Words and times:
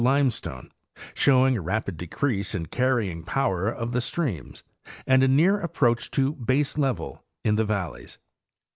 limestone, 0.03 0.71
showing 1.13 1.55
a 1.55 1.61
rapid 1.61 1.95
decrease 1.95 2.55
in 2.55 2.65
carrying 2.65 3.21
power 3.21 3.69
of 3.69 3.91
the 3.91 4.01
streams 4.01 4.63
and 5.05 5.21
a 5.21 5.27
near 5.27 5.59
approach 5.59 6.09
to 6.09 6.33
baselevel 6.33 7.21
in 7.43 7.53
the 7.53 7.63
valleys. 7.65 8.17